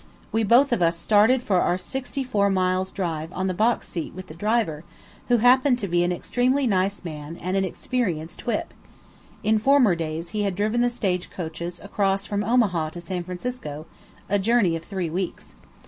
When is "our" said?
1.61-1.77